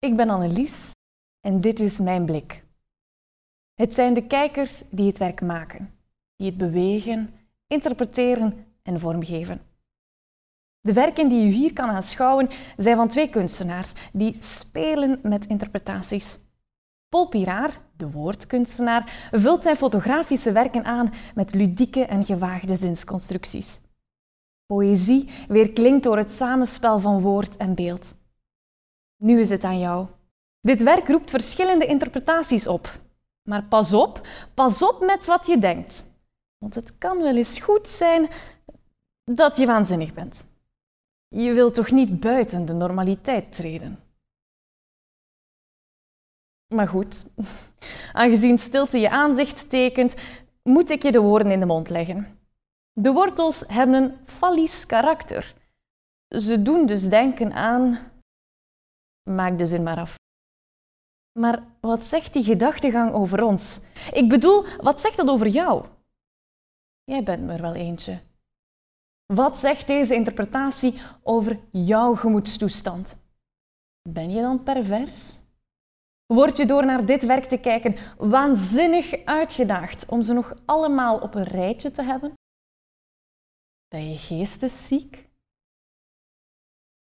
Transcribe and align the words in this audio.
Ik 0.00 0.16
ben 0.16 0.30
Annelies 0.30 0.90
en 1.40 1.60
dit 1.60 1.80
is 1.80 1.98
mijn 1.98 2.24
blik. 2.24 2.64
Het 3.74 3.94
zijn 3.94 4.14
de 4.14 4.26
kijkers 4.26 4.88
die 4.88 5.06
het 5.06 5.18
werk 5.18 5.40
maken, 5.40 5.94
die 6.36 6.46
het 6.46 6.56
bewegen, 6.56 7.34
interpreteren 7.66 8.66
en 8.82 9.00
vormgeven. 9.00 9.60
De 10.80 10.92
werken 10.92 11.28
die 11.28 11.48
u 11.48 11.50
hier 11.50 11.72
kan 11.72 11.88
aanschouwen 11.88 12.48
zijn 12.76 12.96
van 12.96 13.08
twee 13.08 13.28
kunstenaars 13.30 13.92
die 14.12 14.36
spelen 14.42 15.18
met 15.22 15.46
interpretaties. 15.46 16.38
Paul 17.08 17.28
Piraar, 17.28 17.80
de 17.96 18.10
woordkunstenaar, 18.10 19.28
vult 19.30 19.62
zijn 19.62 19.76
fotografische 19.76 20.52
werken 20.52 20.84
aan 20.84 21.12
met 21.34 21.54
ludieke 21.54 22.04
en 22.04 22.24
gewaagde 22.24 22.76
zinsconstructies. 22.76 23.80
Poëzie 24.66 25.30
weerklinkt 25.48 26.02
door 26.02 26.16
het 26.16 26.30
samenspel 26.30 26.98
van 26.98 27.20
woord 27.20 27.56
en 27.56 27.74
beeld. 27.74 28.18
Nu 29.20 29.40
is 29.40 29.50
het 29.50 29.64
aan 29.64 29.78
jou. 29.78 30.06
Dit 30.60 30.82
werk 30.82 31.08
roept 31.08 31.30
verschillende 31.30 31.86
interpretaties 31.86 32.66
op. 32.66 33.00
Maar 33.42 33.64
pas 33.64 33.92
op, 33.92 34.26
pas 34.54 34.82
op 34.82 35.00
met 35.00 35.26
wat 35.26 35.46
je 35.46 35.58
denkt. 35.58 36.12
Want 36.58 36.74
het 36.74 36.98
kan 36.98 37.22
wel 37.22 37.36
eens 37.36 37.60
goed 37.60 37.88
zijn 37.88 38.28
dat 39.24 39.56
je 39.56 39.66
waanzinnig 39.66 40.14
bent. 40.14 40.46
Je 41.28 41.52
wilt 41.52 41.74
toch 41.74 41.90
niet 41.90 42.20
buiten 42.20 42.66
de 42.66 42.72
normaliteit 42.72 43.52
treden? 43.52 43.98
Maar 46.74 46.88
goed, 46.88 47.30
aangezien 48.12 48.58
stilte 48.58 48.98
je 48.98 49.10
aanzicht 49.10 49.70
tekent, 49.70 50.14
moet 50.62 50.90
ik 50.90 51.02
je 51.02 51.12
de 51.12 51.20
woorden 51.20 51.52
in 51.52 51.60
de 51.60 51.66
mond 51.66 51.88
leggen. 51.88 52.38
De 52.92 53.12
wortels 53.12 53.64
hebben 53.68 54.02
een 54.02 54.16
fallisch 54.24 54.86
karakter. 54.86 55.54
Ze 56.28 56.62
doen 56.62 56.86
dus 56.86 57.08
denken 57.08 57.52
aan. 57.52 57.98
Maak 59.30 59.58
de 59.58 59.66
zin 59.66 59.82
maar 59.82 59.98
af. 59.98 60.18
Maar 61.38 61.62
wat 61.80 62.04
zegt 62.04 62.32
die 62.32 62.44
gedachtegang 62.44 63.12
over 63.12 63.42
ons? 63.42 63.84
Ik 64.12 64.28
bedoel, 64.28 64.64
wat 64.80 65.00
zegt 65.00 65.16
dat 65.16 65.28
over 65.28 65.46
jou? 65.46 65.86
Jij 67.04 67.22
bent 67.22 67.50
er 67.50 67.62
wel 67.62 67.74
eentje. 67.74 68.20
Wat 69.26 69.58
zegt 69.58 69.86
deze 69.86 70.14
interpretatie 70.14 71.00
over 71.22 71.60
jouw 71.72 72.14
gemoedstoestand? 72.14 73.18
Ben 74.08 74.30
je 74.30 74.40
dan 74.40 74.62
pervers? 74.62 75.38
Word 76.26 76.56
je 76.56 76.66
door 76.66 76.84
naar 76.84 77.06
dit 77.06 77.26
werk 77.26 77.44
te 77.44 77.58
kijken 77.58 77.96
waanzinnig 78.18 79.24
uitgedaagd 79.24 80.08
om 80.08 80.22
ze 80.22 80.32
nog 80.32 80.54
allemaal 80.64 81.18
op 81.18 81.34
een 81.34 81.42
rijtje 81.42 81.90
te 81.90 82.02
hebben? 82.02 82.32
Ben 83.88 84.08
je 84.08 84.16
geestesziek? 84.16 85.29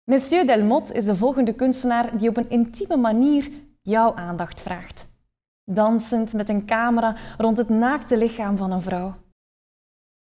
Monsieur 0.08 0.46
Delmotte 0.46 0.94
is 0.94 1.04
de 1.04 1.16
volgende 1.16 1.52
kunstenaar 1.52 2.18
die 2.18 2.28
op 2.28 2.36
een 2.36 2.50
intieme 2.50 2.96
manier 2.96 3.50
jouw 3.82 4.14
aandacht 4.14 4.60
vraagt. 4.60 5.06
Dansend 5.64 6.32
met 6.32 6.48
een 6.48 6.66
camera 6.66 7.16
rond 7.38 7.58
het 7.58 7.68
naakte 7.68 8.16
lichaam 8.16 8.56
van 8.56 8.70
een 8.70 8.82
vrouw. 8.82 9.14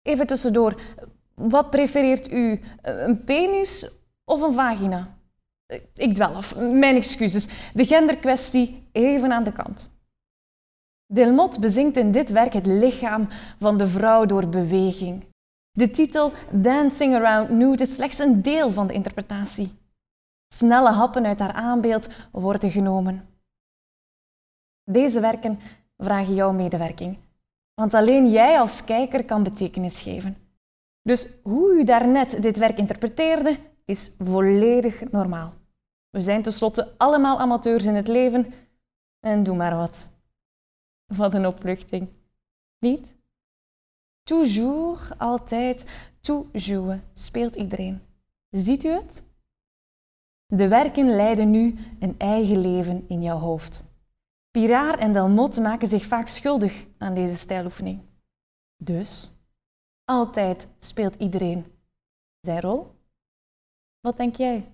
Even 0.03 0.27
tussendoor, 0.27 0.81
wat 1.35 1.71
prefereert 1.71 2.33
u? 2.33 2.61
Een 2.83 3.25
penis 3.25 3.91
of 4.25 4.41
een 4.41 4.55
vagina? 4.55 5.19
Ik 5.95 6.15
dwel 6.15 6.35
af, 6.35 6.57
mijn 6.57 6.97
excuses. 6.97 7.49
De 7.75 7.87
genderkwestie 7.87 8.89
even 8.93 9.33
aan 9.33 9.45
de 9.45 9.53
kant. 9.53 9.91
Delmotte 11.07 11.61
bezingt 11.61 11.97
in 11.97 12.13
dit 12.13 12.31
werk 12.31 12.53
het 12.53 12.67
lichaam 12.67 13.29
van 13.59 13.79
de 13.79 13.89
vrouw 13.89 14.25
door 14.25 14.49
beweging. 14.49 15.25
De 15.79 15.91
titel 15.91 16.33
Dancing 16.51 17.15
Around 17.15 17.51
Nude 17.51 17.83
is 17.83 17.95
slechts 17.95 18.19
een 18.19 18.43
deel 18.43 18.71
van 18.71 18.87
de 18.87 18.93
interpretatie. 18.93 19.71
Snelle 20.55 20.91
happen 20.91 21.27
uit 21.27 21.39
haar 21.39 21.53
aanbeeld 21.53 22.09
worden 22.33 22.71
genomen. 22.71 23.29
Deze 24.85 25.21
werken 25.21 25.59
vragen 25.97 26.35
jouw 26.35 26.53
medewerking, 26.53 27.19
want 27.75 27.95
alleen 27.95 28.31
jij 28.31 28.61
als 28.61 28.85
kijker 28.85 29.25
kan 29.25 29.43
betekenis 29.43 30.01
geven. 30.01 30.37
Dus 31.03 31.29
hoe 31.43 31.73
u 31.73 31.85
daarnet 31.85 32.43
dit 32.43 32.57
werk 32.57 32.79
interpreteerde, 32.79 33.59
is 33.85 34.15
volledig 34.19 35.11
normaal. 35.11 35.55
We 36.11 36.21
zijn 36.21 36.43
tenslotte 36.43 36.95
allemaal 36.97 37.39
amateurs 37.39 37.85
in 37.85 37.95
het 37.95 38.09
leven 38.09 38.53
en 39.21 39.43
doe 39.43 39.57
maar 39.57 39.77
wat. 39.77 40.09
Wat 41.15 41.35
een 41.35 41.47
opluchting. 41.47 42.09
Niet? 42.79 43.18
Toujours, 44.29 45.19
altijd, 45.19 45.87
toujours, 46.21 47.01
speelt 47.13 47.55
iedereen. 47.55 48.03
Ziet 48.51 48.85
u 48.85 48.89
het? 48.89 49.25
De 50.47 50.69
werken 50.69 51.07
leiden 51.11 51.51
nu 51.51 51.79
een 52.01 52.19
eigen 52.19 52.61
leven 52.61 53.09
in 53.09 53.23
jouw 53.23 53.39
hoofd. 53.39 53.85
Piraar 54.51 54.99
en 54.99 55.13
Delmotte 55.13 55.61
maken 55.61 55.89
zich 55.89 56.07
vaak 56.07 56.29
schuldig 56.29 56.87
aan 56.99 57.15
deze 57.15 57.37
stijloefening. 57.37 58.01
Dus, 58.77 59.31
altijd 60.05 60.69
speelt 60.79 61.15
iedereen 61.15 61.67
zijn 62.41 62.61
rol. 62.61 62.95
Wat 64.01 64.17
denk 64.17 64.37
jij? 64.37 64.73